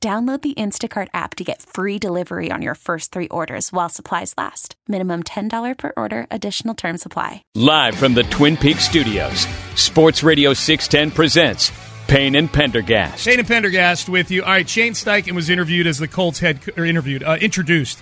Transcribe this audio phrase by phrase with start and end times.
[0.00, 4.34] Download the Instacart app to get free delivery on your first three orders while supplies
[4.36, 4.76] last.
[4.86, 7.42] Minimum $10 per order, additional term supply.
[7.54, 11.72] Live from the Twin Peaks studios, Sports Radio 610 presents
[12.08, 13.26] Payne and Pendergast.
[13.26, 14.42] Payne and Pendergast with you.
[14.42, 18.00] All right, Shane Steichen was interviewed as the Colts head, or interviewed, uh, introduced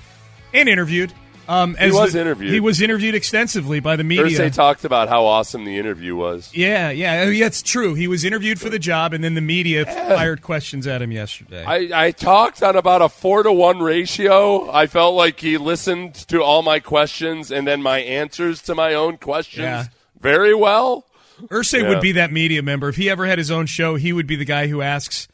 [0.53, 1.13] and interviewed.
[1.47, 2.53] Um, He was the- interviewed.
[2.53, 4.25] He was interviewed extensively by the media.
[4.25, 6.51] Thursday talked about how awesome the interview was.
[6.55, 7.95] yeah, yeah, yeah, it's true.
[7.95, 11.65] He was interviewed for the job, and then the media fired questions at him yesterday.
[11.65, 14.71] I, I talked on about a four to one ratio.
[14.71, 18.95] I felt like he listened to all my questions and then my answers to my
[18.95, 19.85] own questions Yeah.
[20.21, 21.05] very well.
[21.49, 21.89] Irsay Yeah.
[21.91, 22.89] would be that media member.
[22.89, 25.29] If he ever had his own show, he would be the guy who asks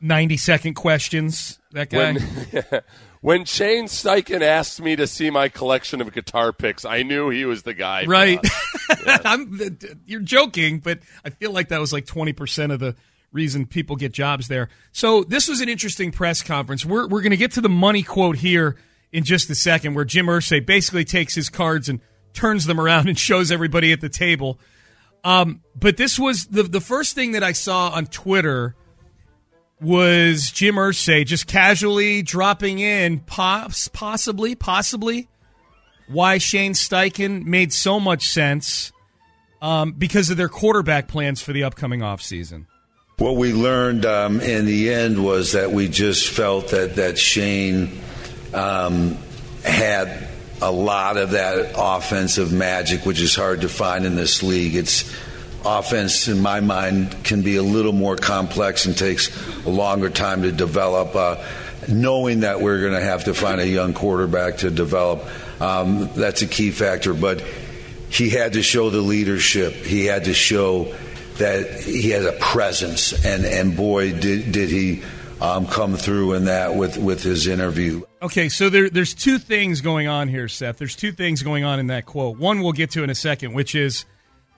[0.00, 1.58] 90 second questions.
[1.72, 2.14] That guy.
[2.14, 2.82] When,
[3.22, 7.44] when Shane Steichen asked me to see my collection of guitar picks, I knew he
[7.44, 8.04] was the guy.
[8.04, 8.40] right.
[9.24, 12.96] I'm, you're joking, but I feel like that was like 20% of the
[13.30, 14.68] reason people get jobs there.
[14.90, 16.84] So this was an interesting press conference.
[16.84, 18.76] We're, we're going to get to the money quote here
[19.12, 22.00] in just a second, where Jim Irsay basically takes his cards and
[22.32, 24.58] turns them around and shows everybody at the table.
[25.22, 28.74] Um, but this was the the first thing that I saw on Twitter
[29.82, 35.28] was Jim Irsay just casually dropping in, poss- possibly, possibly,
[36.08, 38.92] why Shane Steichen made so much sense
[39.60, 42.66] um, because of their quarterback plans for the upcoming offseason.
[43.18, 48.00] What we learned um, in the end was that we just felt that that Shane
[48.52, 49.16] um,
[49.64, 50.28] had
[50.60, 54.74] a lot of that offensive magic, which is hard to find in this league.
[54.74, 55.12] It's
[55.64, 59.30] offense, in my mind, can be a little more complex and takes
[59.64, 61.14] a longer time to develop.
[61.14, 61.44] Uh,
[61.88, 65.24] knowing that we're going to have to find a young quarterback to develop,
[65.60, 67.14] um, that's a key factor.
[67.14, 67.40] But
[68.10, 69.72] he had to show the leadership.
[69.72, 70.94] He had to show
[71.38, 75.02] that he has a presence, and and boy, did did he
[75.40, 78.02] um, come through in that with with his interview.
[78.20, 80.78] Okay, so there, there's two things going on here, Seth.
[80.78, 82.38] There's two things going on in that quote.
[82.38, 84.04] One we'll get to in a second, which is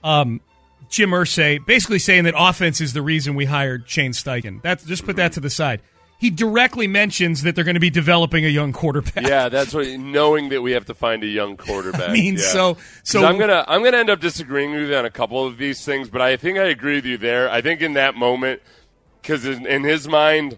[0.02, 0.42] um,
[0.88, 4.62] Jim Irsay basically saying that offense is the reason we hired Shane Steichen.
[4.62, 5.80] That's just put that to the side.
[6.18, 9.26] He directly mentions that they're going to be developing a young quarterback.
[9.26, 9.86] Yeah, that's what.
[9.88, 12.08] Knowing that we have to find a young quarterback.
[12.08, 12.40] I mean, yeah.
[12.40, 15.58] so- so- I'm gonna I'm gonna end up disagreeing with you on a couple of
[15.58, 17.50] these things, but I think I agree with you there.
[17.50, 18.62] I think in that moment,
[19.20, 20.56] because in, in his mind,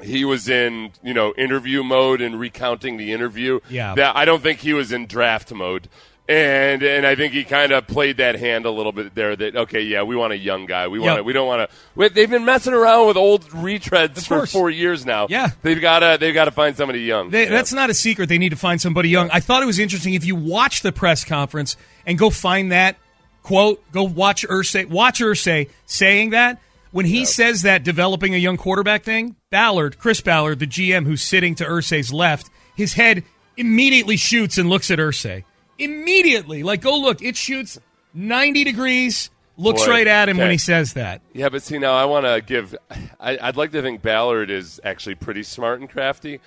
[0.00, 3.60] he was in you know interview mode and recounting the interview.
[3.68, 3.94] Yeah.
[3.96, 5.88] that I don't think he was in draft mode.
[6.26, 9.36] And and I think he kind of played that hand a little bit there.
[9.36, 10.88] That okay, yeah, we want a young guy.
[10.88, 11.26] We want Yep.
[11.26, 12.08] we don't want to.
[12.08, 15.26] They've been messing around with old retreads for four years now.
[15.28, 15.50] Yeah.
[15.60, 17.28] they've got to they've got to find somebody young.
[17.28, 17.50] They, Yeah.
[17.50, 18.30] That's not a secret.
[18.30, 19.28] They need to find somebody young.
[19.32, 20.14] I thought it was interesting.
[20.14, 21.76] If you watch the press conference
[22.06, 22.96] and go find that
[23.42, 26.58] quote, go watch Irsay, watch Irsay saying that.
[26.90, 31.22] When he says that developing a young quarterback thing, Ballard, Chris Ballard, the GM who's
[31.22, 33.24] sitting to Irsay's left, his head
[33.56, 35.42] immediately shoots and looks at Irsay.
[35.78, 36.62] Immediately.
[36.62, 37.22] Like, go look.
[37.22, 37.78] It shoots
[38.14, 41.20] 90 degrees, looks Boy, right at him when he says that.
[41.32, 42.74] Yeah, but see now I want to give.
[43.20, 46.40] I, I'd like to think Ballard is actually pretty smart and crafty.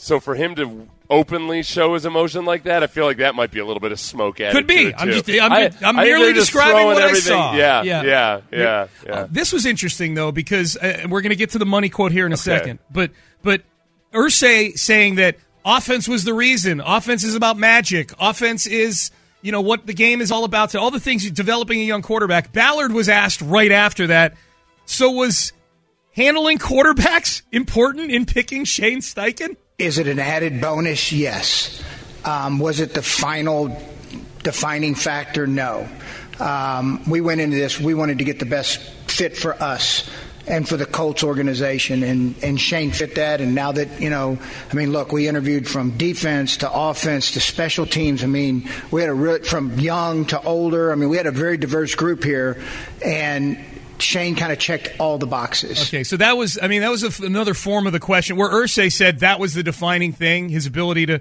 [0.00, 3.50] So for him to openly show his emotion like that, I feel like that might
[3.50, 4.54] be a little bit of smoke added.
[4.54, 4.94] Could be.
[4.94, 7.56] I'm just- I'm- I- I'm I merely describing what I everything- saw.
[7.56, 8.02] Yeah, Yeah.
[8.04, 9.12] yeah, yeah, yeah.
[9.12, 12.12] Uh, this was interesting though because uh, we're going to get to the money quote
[12.12, 12.42] here in a Okay.
[12.42, 12.78] second.
[12.92, 13.10] But
[13.42, 13.62] but
[14.14, 15.34] Irsay saying that
[15.76, 16.80] offense was the reason.
[16.80, 18.12] Offense is about magic.
[18.18, 19.10] Offense is
[19.42, 20.70] you know what the game is all about.
[20.70, 22.52] To all the things developing a young quarterback.
[22.52, 24.34] Ballard was asked right after that.
[24.86, 25.52] So was
[26.12, 29.56] handling quarterbacks important in picking Shane Steichen?
[29.78, 31.12] Is it an added bonus?
[31.12, 31.82] Yes.
[32.24, 33.80] Um, was it the final
[34.42, 35.46] defining factor?
[35.46, 35.88] No.
[36.40, 40.08] Um, we went into this, we wanted to get the best fit for us
[40.48, 42.02] and for the Colts organization.
[42.02, 43.40] And, and Shane fit that.
[43.40, 44.38] And now that, you know,
[44.70, 48.24] I mean, look, we interviewed from defense to offense to special teams.
[48.24, 50.90] I mean, we had a real, from young to older.
[50.92, 52.62] I mean, we had a very diverse group here.
[53.04, 53.58] And
[53.98, 55.82] Shane kind of checked all the boxes.
[55.88, 58.50] Okay, so that was, I mean, that was a, another form of the question where
[58.50, 61.20] Irsay said that was the defining thing, his ability to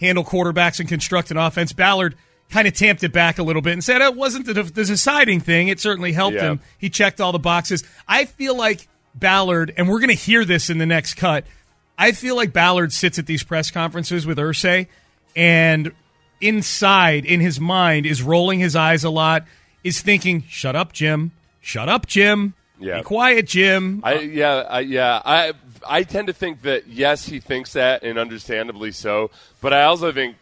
[0.00, 1.72] handle quarterbacks and construct an offense.
[1.72, 2.14] Ballard
[2.50, 4.84] kind of tamped it back a little bit and said oh, it wasn't the, the
[4.84, 5.68] deciding thing.
[5.68, 6.52] It certainly helped yeah.
[6.52, 6.60] him.
[6.78, 7.84] He checked all the boxes.
[8.06, 11.44] I feel like Ballard, and we're going to hear this in the next cut.
[11.98, 14.86] I feel like Ballard sits at these press conferences with Irsay,
[15.34, 15.92] and
[16.40, 19.44] inside, in his mind, is rolling his eyes a lot,
[19.82, 21.32] is thinking, "Shut up, Jim."
[21.68, 22.54] shut up, Jim.
[22.80, 22.98] Yeah.
[22.98, 24.00] Be quiet, Jim.
[24.04, 25.20] I, yeah, I, yeah.
[25.24, 25.52] I
[25.86, 29.30] I tend to think that yes, he thinks that, and understandably so.
[29.60, 30.36] But I also think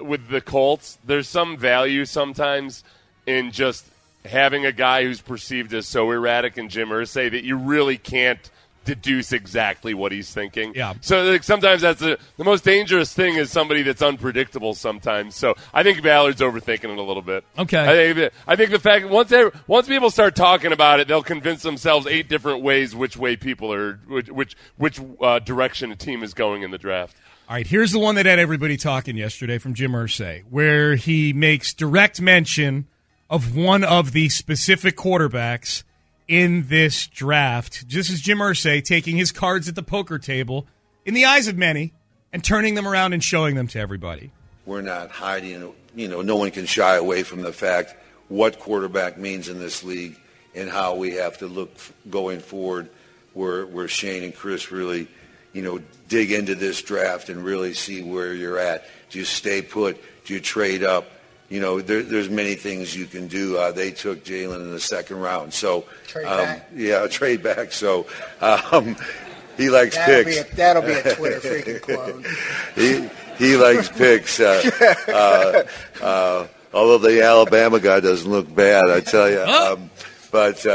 [0.00, 2.84] with the Colts, there's some value sometimes
[3.26, 3.86] in just
[4.24, 8.50] having a guy who's perceived as so erratic and Jim Irsay that you really can't
[8.86, 10.72] deduce exactly what he's thinking.
[10.74, 10.94] Yeah.
[11.00, 14.74] So like, sometimes that's a, the most dangerous thing is somebody that's unpredictable.
[14.74, 15.34] Sometimes.
[15.34, 17.44] So I think Ballard's overthinking it a little bit.
[17.58, 17.78] Okay.
[17.78, 21.22] I think I think the fact once they once people start talking about it, they'll
[21.22, 25.96] convince themselves eight different ways which way people are which which, which uh, direction a
[25.96, 27.16] team is going in the draft.
[27.48, 31.32] All right, here's the one that had everybody talking yesterday from Jim Irsay, where he
[31.32, 32.88] makes direct mention
[33.30, 35.84] of one of the specific quarterbacks
[36.26, 37.86] in this draft.
[37.86, 40.66] Just as Jim Irsay taking his cards at the poker table
[41.04, 41.92] in the eyes of many
[42.32, 44.32] and turning them around and showing them to everybody.
[44.64, 47.94] We're not hiding, you know, no one can shy away from the fact
[48.26, 50.18] what quarterback means in this league
[50.52, 51.70] and how we have to look
[52.10, 52.90] going forward
[53.34, 55.06] where, where Shane and Chris really,
[55.56, 58.84] you know, dig into this draft and really see where you're at.
[59.10, 59.98] Do you stay put?
[60.24, 61.08] Do you trade up?
[61.48, 63.56] you know, there, there's many things you can do.
[63.56, 66.68] Uh, they took Jalen in the second round, so trade um, back.
[66.74, 67.72] yeah, trade back.
[67.72, 68.06] So
[68.40, 68.96] um,
[69.56, 70.42] he likes that'll picks.
[70.42, 72.26] Be a, that'll be a Twitter freaking quote.
[72.74, 73.08] he
[73.38, 74.40] he likes picks.
[74.40, 74.70] Uh,
[75.08, 79.42] uh, uh, although the Alabama guy doesn't look bad, I tell you.
[79.42, 79.90] Um,
[80.32, 80.66] but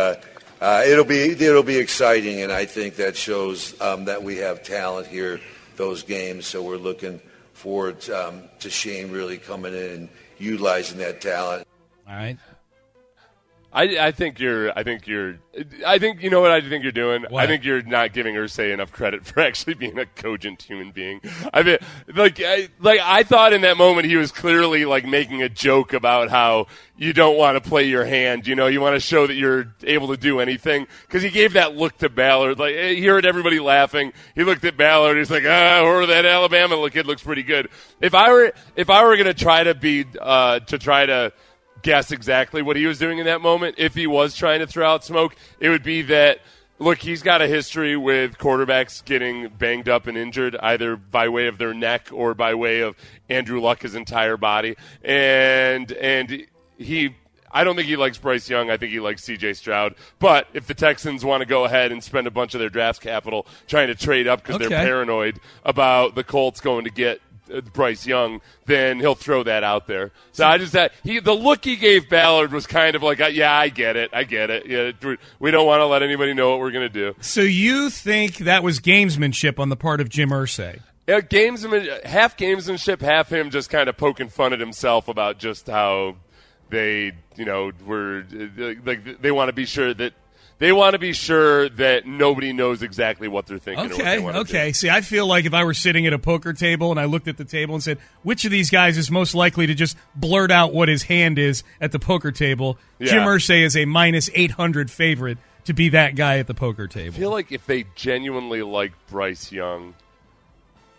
[0.62, 4.64] uh, it'll be it'll be exciting, and I think that shows um, that we have
[4.64, 5.42] talent here.
[5.76, 7.20] Those games, so we're looking
[7.54, 11.68] forward um, to Shane really coming in and utilizing that talent.
[12.08, 12.38] All right.
[13.74, 14.78] I, I think you're.
[14.78, 15.38] I think you're.
[15.86, 17.24] I think you know what I think you're doing.
[17.30, 17.42] What?
[17.42, 21.22] I think you're not giving Irsay enough credit for actually being a cogent human being.
[21.54, 21.78] I mean,
[22.14, 25.94] like, I, like I thought in that moment he was clearly like making a joke
[25.94, 28.46] about how you don't want to play your hand.
[28.46, 31.54] You know, you want to show that you're able to do anything because he gave
[31.54, 32.60] that look to Ballard.
[32.60, 34.12] Like he heard everybody laughing.
[34.36, 35.18] He looked at Ballard.
[35.18, 37.70] He's like, ah, or that Alabama kid looks pretty good.
[38.02, 41.32] If I were, if I were going to try to be, uh, to try to
[41.82, 44.88] guess exactly what he was doing in that moment, if he was trying to throw
[44.88, 46.40] out smoke, it would be that
[46.80, 51.48] look, he's got a history with quarterbacks getting banged up and injured, either by way
[51.48, 52.96] of their neck or by way of
[53.30, 54.76] Andrew Luck, his entire body.
[55.04, 56.48] And and
[56.78, 57.16] he
[57.54, 58.70] I don't think he likes Bryce Young.
[58.70, 59.54] I think he likes C.J.
[59.54, 59.96] Stroud.
[60.20, 63.02] But if the Texans want to go ahead and spend a bunch of their draft
[63.02, 64.68] capital trying to trade up because okay.
[64.68, 67.22] they're paranoid about the Colts going to get
[67.74, 70.12] Bryce Young, then he'll throw that out there.
[70.32, 73.28] So I just that he the look he gave Ballard was kind of like, uh,
[73.28, 74.66] yeah, I get it, I get it.
[74.66, 77.16] Yeah, we don't want to let anybody know what we're going to do.
[77.22, 80.80] So you think that was gamesmanship on the part of Jim Irsay?
[81.08, 85.68] Yeah, gamesman, half gamesmanship, half him just kind of poking fun at himself about just
[85.68, 86.16] how
[86.70, 88.26] they, you know, were
[88.58, 90.14] like they want to be sure that
[90.62, 93.94] they want to be sure that nobody knows exactly what they're thinking.
[93.94, 94.68] Okay, okay.
[94.68, 94.74] Do.
[94.74, 97.28] See, I feel like if I were sitting at a poker table and I looked
[97.28, 100.52] at the table and said, which of these guys is most likely to just blurt
[100.52, 103.10] out what his hand is at the poker table, yeah.
[103.10, 107.16] Jim Irsay is a minus 800 favorite to be that guy at the poker table.
[107.16, 109.96] I feel like if they genuinely like Bryce Young,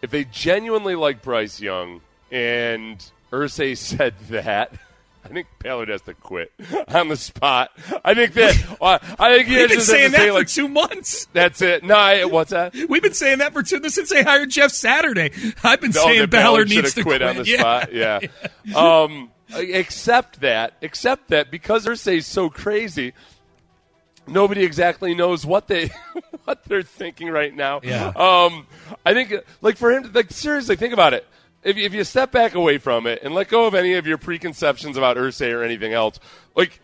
[0.02, 2.00] if they genuinely like Bryce Young
[2.32, 2.98] and
[3.30, 4.74] Irsay said that–
[5.24, 6.52] I think Ballard has to quit
[6.88, 7.70] on the spot.
[8.04, 8.52] I think that.
[8.82, 11.28] Uh, I think he We've been saying that say, for like, two months.
[11.32, 11.84] That's it.
[11.84, 12.74] No, I, what's that?
[12.88, 15.30] We've been saying that for two since they hired Jeff Saturday.
[15.62, 17.58] I've been oh, saying Ballard, Ballard needs to quit, quit on the yeah.
[17.58, 17.92] spot.
[17.92, 18.18] Yeah.
[18.74, 23.12] um, except that, except that because Irsay's so crazy,
[24.26, 25.90] nobody exactly knows what they
[26.44, 27.80] what they're thinking right now.
[27.82, 28.08] Yeah.
[28.08, 28.66] Um,
[29.04, 31.26] I think like for him, like seriously, think about it.
[31.62, 34.18] If if you step back away from it and let go of any of your
[34.18, 36.18] preconceptions about Irsay or anything else,
[36.56, 36.80] like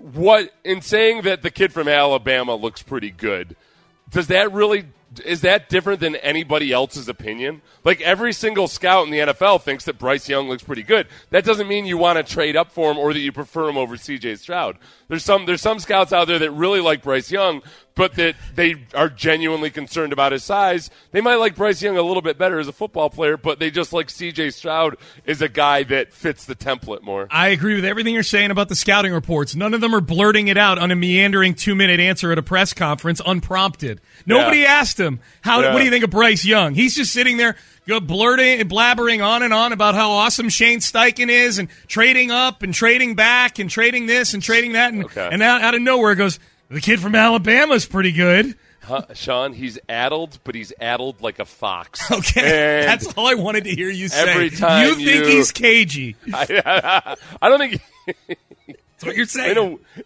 [0.00, 3.56] what in saying that the kid from Alabama looks pretty good,
[4.10, 4.86] does that really
[5.24, 7.62] is that different than anybody else's opinion?
[7.84, 11.06] Like every single scout in the NFL thinks that Bryce Young looks pretty good.
[11.30, 13.76] That doesn't mean you want to trade up for him or that you prefer him
[13.76, 14.78] over CJ Stroud.
[15.08, 17.62] There's some there's some scouts out there that really like Bryce Young,
[17.96, 20.90] but that they are genuinely concerned about his size.
[21.10, 23.70] They might like Bryce Young a little bit better as a football player, but they
[23.72, 27.26] just like CJ Stroud is a guy that fits the template more.
[27.30, 29.56] I agree with everything you're saying about the scouting reports.
[29.56, 32.42] None of them are blurting it out on a meandering two minute answer at a
[32.42, 34.00] press conference unprompted.
[34.26, 34.74] Nobody Yeah.
[34.74, 35.60] asked him how.
[35.62, 35.72] Yeah.
[35.72, 36.74] What do you think of Bryce Young?
[36.74, 37.56] He's just sitting there,
[37.88, 42.62] go blurting, blabbering on and on about how awesome Shane Steichen is, and trading up
[42.62, 45.28] and trading back and trading this and trading that, and Okay.
[45.32, 46.38] and out, out of nowhere it goes.
[46.68, 48.56] The kid from Alabama's pretty good.
[48.82, 52.00] Huh, Sean, he's addled, but he's addled like a fox.
[52.12, 54.28] Okay, And that's all I wanted to hear you say.
[54.30, 56.14] every time you think you- he's cagey.
[56.32, 57.80] I, I don't think.
[58.66, 59.56] That's what you're saying.
[59.56, 59.58] in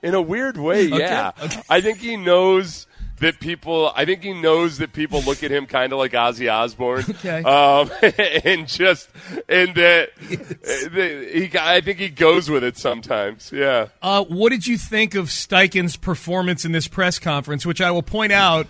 [0.03, 1.33] a in a weird way, yeah.
[1.43, 1.61] okay.
[1.69, 2.87] I think he knows
[3.21, 3.93] that people.
[3.95, 7.05] I think he knows that people look at him kind of like Ozzy Osbourne.
[7.21, 7.43] Okay.
[7.43, 7.91] Um,
[8.45, 9.09] and just
[9.49, 11.51] and that that he.
[11.59, 13.53] I think he goes with it sometimes.
[13.53, 13.89] Yeah.
[14.03, 18.03] Uh, what did you think of Steichen's performance in this press conference, which I will
[18.03, 18.67] point out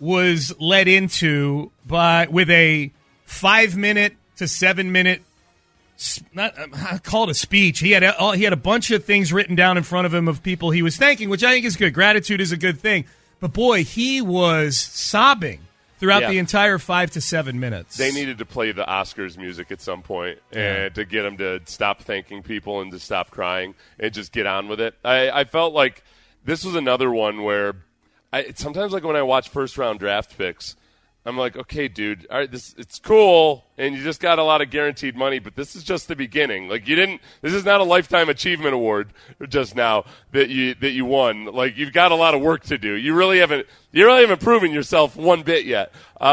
[0.00, 2.92] was led into by with a
[3.24, 5.22] five minute to seven minute
[6.34, 7.78] not um, I call it a speech.
[7.78, 10.12] He had a, all- he had a bunch of things written down in front of
[10.12, 11.94] him of people he was thanking, which I think is good.
[11.94, 13.04] Gratitude is a good thing.
[13.44, 15.60] But boy, he was sobbing
[15.98, 16.30] throughout Yeah.
[16.30, 17.94] the entire five to seven minutes.
[17.98, 21.60] They needed to play the Oscars music at some point and to get him to
[21.66, 24.94] stop thanking people and to stop crying and just get on with it.
[25.04, 26.02] I, I felt like
[26.42, 27.74] this was another one where
[28.32, 30.74] I sometimes like when I watch first round draft picks,
[31.26, 34.60] I'm like, okay, dude, all right, this it's cool, and you just got a lot
[34.60, 36.68] of guaranteed money, but this is just the beginning.
[36.68, 39.08] Like you didn't, this is not a lifetime achievement award
[39.48, 41.46] just now that you that you won.
[41.46, 42.92] Like you've got a lot of work to do.
[42.92, 45.92] You really haven't, you really haven't proven yourself one bit yet.
[46.20, 46.24] Uh,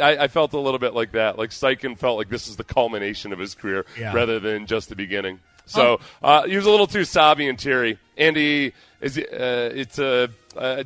[0.00, 1.36] I, I felt a little bit like that.
[1.36, 4.12] Like Steichen felt like this is the culmination of his career Yeah.
[4.14, 5.40] rather than just the beginning.
[5.66, 9.18] So uh, he was a little too sobby and teary, and he is.
[9.18, 10.28] Uh, it's a.
[10.56, 10.84] Uh,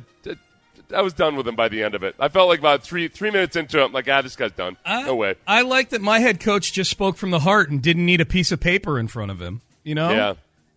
[0.93, 2.15] I was done with him by the end of it.
[2.19, 4.77] I felt like about three three minutes into it, I'm like, ah, this guy's done.
[4.85, 5.35] no way.
[5.47, 8.25] I like that my head coach just spoke from the heart and didn't need a
[8.25, 9.61] piece of paper in front of him.
[9.83, 10.09] You know?
[10.11, 10.33] Yeah.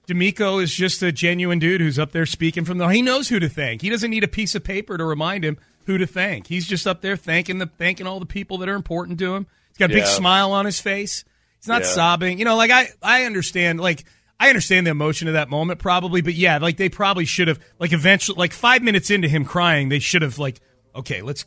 [0.07, 2.89] DeMeco is just a genuine dude who's up there speaking from the.
[2.89, 3.83] He knows who to thank.
[3.83, 6.47] He doesn't need a piece of paper to remind him who to thank.
[6.47, 9.47] He's just up there thanking the thanking all the people that are important to him.
[9.71, 11.25] He's got a big smile on his face.
[11.61, 11.89] He's not Yeah.
[11.89, 12.39] sobbing.
[12.39, 14.05] You know, like I I understand like
[14.41, 17.59] I understand the emotion of that moment probably, but yeah, like they probably should have
[17.79, 20.61] like eventually like five minutes into him crying, they should have like
[20.95, 21.45] okay, let's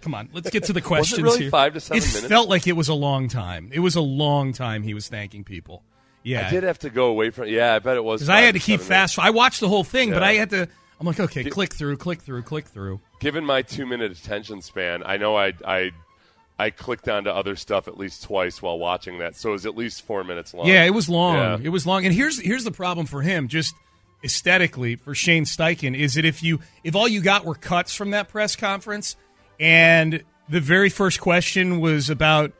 [0.00, 1.50] come on, let's get to the questions really here.
[1.50, 2.26] five to seven it minutes?
[2.26, 3.70] felt like it was a long time.
[3.72, 5.82] It was a long time he was thanking people.
[6.24, 7.48] Yeah, I did have to go away from.
[7.48, 8.20] Yeah, I bet it was.
[8.20, 9.18] because I had to keep fast.
[9.18, 10.68] I watched the whole thing, but I had to.
[11.00, 13.00] I'm like, okay, click through, click through, click through.
[13.18, 15.90] Given my two minute attention span, I know I I
[16.62, 19.76] I clicked onto other stuff at least twice while watching that, so it was at
[19.76, 20.66] least four minutes long.
[20.66, 21.36] Yeah, it was long.
[21.36, 21.58] Yeah.
[21.60, 22.04] It was long.
[22.06, 23.74] And here's here's the problem for him, just
[24.24, 28.10] aesthetically for Shane Steichen, is that if you if all you got were cuts from
[28.12, 29.16] that press conference,
[29.58, 32.52] and the very first question was about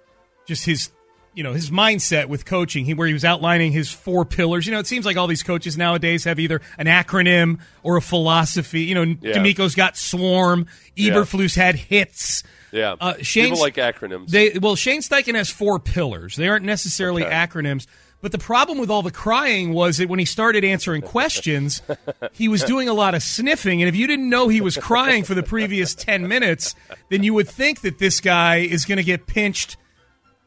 [0.47, 0.90] just his
[1.35, 4.66] you know his mindset with coaching, he, where he was outlining his four pillars.
[4.66, 8.02] You know, it seems like all these coaches nowadays have either an acronym or a
[8.02, 8.82] philosophy.
[8.82, 9.35] You know, Yeah.
[9.35, 10.66] DeMeco's got Swarm,
[10.97, 11.12] Yeah.
[11.14, 12.42] Eberflus had hits.
[12.73, 12.97] Yeah.
[13.00, 14.29] Uh, Shane's- People like acronyms.
[14.29, 16.37] They well, Shane Steichen has four pillars.
[16.37, 17.33] They aren't necessarily Okay.
[17.33, 17.87] acronyms.
[18.21, 21.83] But the problem with all the crying was that when he started answering questions,
[22.33, 23.83] he was doing a lot of sniffing.
[23.83, 26.76] And if you didn't know he was crying for the previous 10 minutes,
[27.11, 29.76] then you would think that this guy is going to get pinched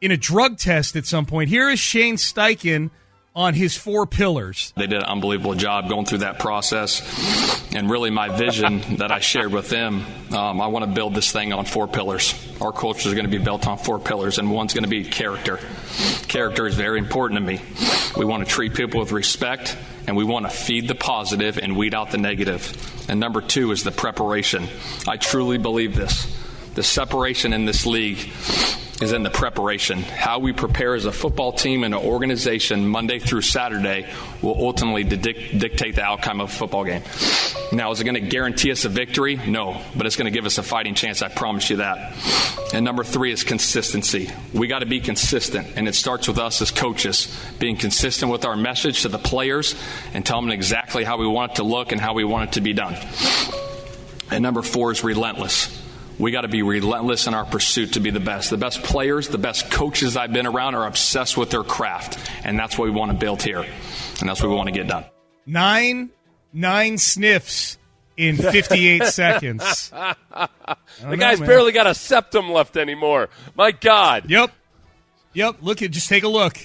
[0.00, 1.50] in a drug test at some point.
[1.50, 2.90] Here is Shane Steichen
[3.36, 4.72] on his four pillars.
[4.76, 7.02] They did an unbelievable job going through that process.
[7.74, 11.30] And really, my vision that I shared with them um, I want to build this
[11.30, 12.34] thing on four pillars.
[12.60, 15.04] Our culture is going to be built on four pillars, and one's going to be
[15.04, 15.60] character.
[16.26, 17.60] Character is very important to me.
[18.16, 19.76] We want to treat people with respect,
[20.08, 23.04] and we want to feed the positive and weed out the negative.
[23.08, 24.66] And number two is the preparation.
[25.06, 26.26] I truly believe this.
[26.74, 28.18] The separation in this league
[29.00, 30.02] is in the preparation.
[30.02, 34.06] How we prepare as a football team and an organization Monday through Saturday
[34.40, 37.02] will ultimately dic- dictate the outcome of a football game.
[37.72, 39.36] Now, is it going to guarantee us a victory?
[39.36, 41.20] No, but it's going to give us a fighting chance.
[41.20, 42.14] I promise you that.
[42.72, 44.30] And number three is consistency.
[44.54, 48.44] We got to be consistent, and it starts with us as coaches being consistent with
[48.44, 49.74] our message to the players
[50.14, 52.52] and tell them exactly how we want it to look and how we want it
[52.54, 52.96] to be done.
[54.30, 55.85] And number four is relentless.
[56.18, 58.50] We got to be relentless in our pursuit to be the best.
[58.50, 62.18] The best players, the best coaches I've been around are obsessed with their craft.
[62.44, 63.60] And that's what we want to build here.
[64.20, 65.04] And that's what we want to get done.
[65.44, 66.10] Nine,
[66.52, 67.76] nine sniffs
[68.16, 69.92] in 58 seconds.
[71.02, 71.48] The guy's man.
[71.48, 73.28] barely got a septum left anymore.
[73.54, 74.30] My God.
[74.30, 74.50] Yep.
[75.34, 75.56] Yep.
[75.60, 76.56] Look at, just take a look.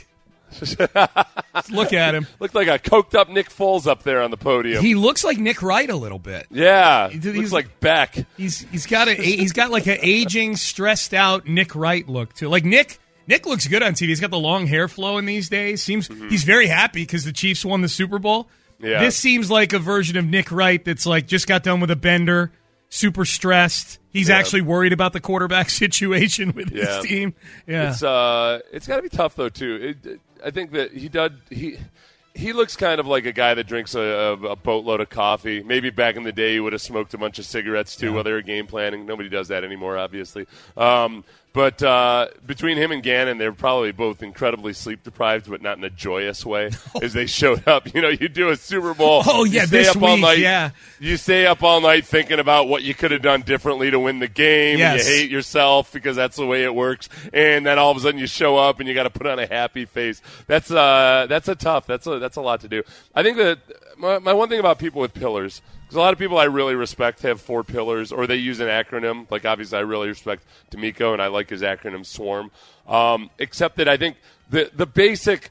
[1.70, 2.27] Look at him.
[2.39, 4.84] Looked like a coked up Nick Foles up there on the podium.
[4.84, 6.48] He looks like Nick Wright a little bit.
[6.50, 7.10] yeah.
[7.10, 8.25] He's- Looks like Beck.
[8.38, 12.50] He's he's got a he's got like an aging, stressed out Nick Wright look too.
[12.50, 14.08] Like Nick Nick looks good on TV.
[14.10, 15.81] He's got the long hair flowing these days.
[15.84, 18.48] Seems he's very happy because the Chiefs won the Super Bowl.
[18.79, 19.00] Yeah.
[19.03, 21.96] This seems like a version of Nick Wright that's like just got done with a
[21.96, 22.51] bender,
[22.89, 24.00] super stressed.
[24.12, 24.38] He's Yeah.
[24.39, 26.98] actually worried about the quarterback situation with Yeah.
[26.98, 27.34] his team.
[27.67, 27.91] Yeah.
[27.91, 29.96] It's uh, it's got to be tough though too.
[30.05, 31.77] It, I think that he does he.
[32.33, 35.62] He looks kind of like a guy that drinks a, a, a boatload of coffee.
[35.63, 38.24] Maybe back in the day, he would have smoked a bunch of cigarettes too while
[38.24, 39.05] they were game planning.
[39.05, 40.48] Nobody does that anymore, obviously.
[40.77, 45.77] Um, but uh, between him and Gannon, they're probably both incredibly sleep deprived, but not
[45.77, 46.72] in a joyous way.
[47.01, 49.22] As they showed up, you know, you do a Super Bowl.
[49.25, 50.38] Oh, you yeah, stay this up all week, night.
[50.39, 50.70] yeah.
[51.00, 54.20] you stay up all night thinking about what you could have done differently to win
[54.20, 54.72] the game.
[54.74, 55.08] and Yes.
[55.10, 57.10] you hate yourself because that's the way it works.
[57.34, 59.38] And then all of a sudden you show up and you got to put on
[59.39, 60.22] a happy face.
[60.48, 61.86] That's uh, that's a tough.
[61.86, 62.84] That's a that's a lot to do.
[63.13, 63.60] I think that
[63.98, 65.62] my, my one thing about people with pillars.
[65.91, 68.69] Because a lot of people I really respect have four pillars, or they use an
[68.69, 69.29] acronym.
[69.29, 72.50] Like obviously, I really respect DeMeco, and I like his acronym SWARM.
[72.88, 74.15] Um, except that I think
[74.50, 75.50] the the basic,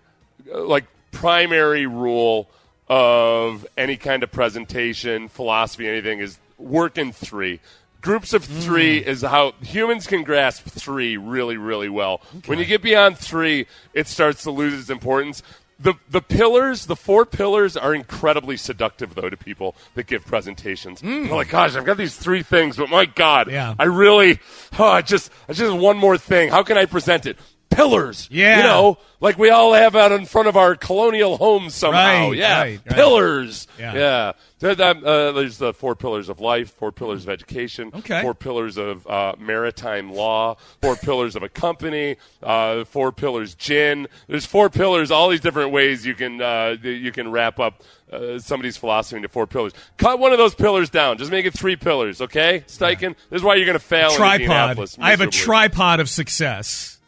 [0.50, 2.48] uh, like primary rule
[2.88, 7.60] of any kind of presentation, philosophy, anything is work in three.
[8.00, 12.22] Groups of three is how humans can grasp three really, really well.
[12.46, 15.42] When you get beyond three, it starts to lose its importance.
[15.82, 21.00] The, the pillars, the four pillars, are incredibly seductive, though, to people that give presentations.
[21.00, 21.24] Hmm.
[21.24, 23.74] They're like, gosh, I've got these three things, but my God, Yeah.
[23.78, 24.40] I really,
[24.78, 26.50] oh, I just, I just one more thing.
[26.50, 27.38] How can I present it?
[27.70, 28.28] Pillars.
[28.30, 28.56] Yeah.
[28.58, 32.28] You know, like we all have out in front of our colonial homes somehow.
[32.28, 32.60] Right, yeah.
[32.60, 32.96] right, right.
[32.96, 33.66] Pillars.
[33.78, 33.94] Yeah.
[33.94, 34.32] Yeah.
[34.62, 38.20] Uh, there's the four pillars of life, four pillars of education, Okay.
[38.20, 44.06] four pillars of uh, maritime law, four pillars of a company, uh, four pillars gin.
[44.26, 48.38] There's four pillars, all these different ways you can uh, you can wrap up uh,
[48.38, 49.72] somebody's philosophy into four pillars.
[49.96, 51.16] Cut one of those pillars down.
[51.16, 52.64] Just make it three pillars, okay?
[52.66, 54.40] Steichen, this is why you're going to fail in tripod.
[54.42, 54.96] Indianapolis.
[55.00, 56.98] I have a tripod of success.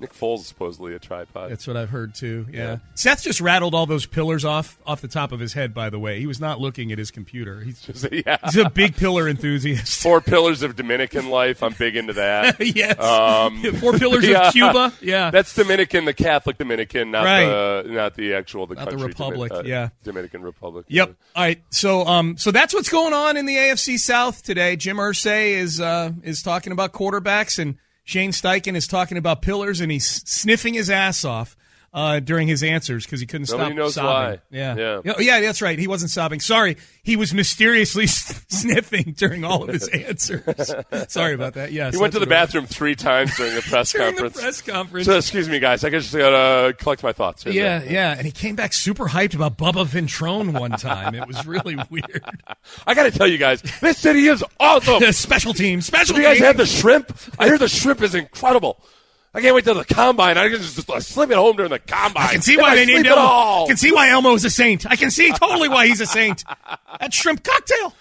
[0.00, 1.50] Nick Foles is supposedly a tripod.
[1.50, 2.46] That's what I've heard too.
[2.52, 2.58] Yeah.
[2.58, 2.76] Yeah.
[2.94, 5.74] Seth just rattled all those pillars off off the top of his head.
[5.74, 7.60] By the way, he was not looking at his computer.
[7.60, 8.36] He's just yeah.
[8.44, 10.02] he's a big pillar enthusiast.
[10.02, 11.62] Four pillars of Dominican life.
[11.62, 12.56] I'm big into that.
[12.76, 12.98] yes.
[13.00, 14.48] Um, Four pillars yeah.
[14.48, 14.92] of Cuba.
[15.00, 15.30] Yeah.
[15.30, 17.46] That's Dominican, the Catholic Dominican, not Right.
[17.46, 19.88] the not the actual the Not the republic, Domin- uh, yeah.
[20.04, 20.86] Dominican Republic.
[20.88, 21.16] Yep.
[21.34, 21.62] All right.
[21.70, 24.76] So, um, so that's what's going on in the AFC South today.
[24.76, 27.76] Jim Irsay is uh, is talking about quarterbacks, and
[28.08, 31.54] Shane Steichen is talking about pillars, and he's sniffing his ass off
[31.94, 34.10] uh, during his answers because he couldn't Nobody stop knows sobbing.
[34.10, 34.40] why.
[34.50, 34.76] Yeah.
[34.76, 35.00] Yeah.
[35.04, 35.78] Yeah, yeah, that's right.
[35.78, 36.40] He wasn't sobbing.
[36.40, 38.06] Sorry, he was mysteriously
[38.48, 40.42] sniffing during all of his answers.
[41.08, 41.72] Sorry about that.
[41.72, 42.34] Yes, He went to the it was.
[42.34, 44.40] bathroom three times during the press During the conference.
[44.40, 45.06] press conference.
[45.06, 45.82] So excuse me, guys.
[45.84, 47.42] I just gotta collect my thoughts.
[47.44, 51.14] Here, Yeah, yeah, and he came back super hyped about Bubba Ventrone one time.
[51.14, 52.22] It was really weird.
[52.86, 55.02] I gotta tell you guys, this city is awesome.
[55.12, 56.46] special team, special Have you guys team.
[56.46, 57.16] had the shrimp?
[57.38, 58.78] I hear the shrimp is incredible.
[59.34, 60.38] I can't wait till the combine.
[60.38, 62.28] I can just uh, slip it home during the combine.
[62.28, 63.22] I can see why they named sleep Elmo.
[63.22, 63.64] all.
[63.64, 64.86] I can see why Elmo is a saint.
[64.90, 66.44] I can see totally why he's a saint.
[67.00, 67.94] That shrimp cocktail.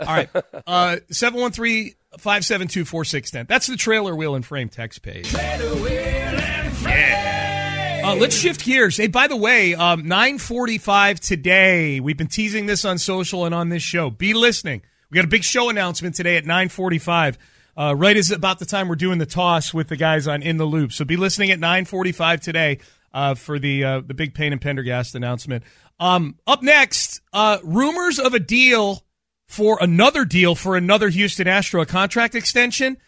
[0.00, 0.28] All right.
[0.66, 3.48] Uh 713-572-4610.
[3.48, 5.30] That's the trailer wheel and frame text page.
[5.30, 8.96] Trailer wheel and Uh, let's shift gears.
[8.96, 12.00] Hey, by the way, um, 945 today.
[12.00, 14.10] We've been teasing this on social and on this show.
[14.10, 14.82] Be listening.
[15.10, 17.38] We got a big show announcement today at 945.
[17.76, 20.58] Uh, right is about the time we're doing the toss with the guys on In
[20.58, 20.92] the Loop.
[20.92, 22.78] So be listening at 945 today
[23.14, 25.64] uh, for the uh, the big Payne and Pendergast announcement.
[25.98, 29.04] Um, up next, uh, rumors of a deal
[29.46, 32.98] for another deal for another Houston Astro contract extension.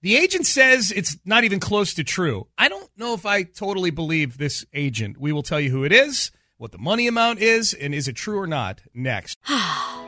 [0.00, 2.46] The agent says it's not even close to true.
[2.56, 5.18] I don't know if I totally believe this agent.
[5.18, 8.14] We will tell you who it is, what the money amount is, and is it
[8.14, 9.38] true or not next.